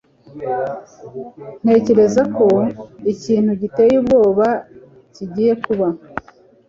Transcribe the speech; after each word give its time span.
Ntekereza 1.63 2.21
ko 2.35 2.45
ikintu 3.13 3.51
giteye 3.61 3.93
ubwoba 4.01 4.47
kigiye 5.13 5.53
kuba. 5.63 5.87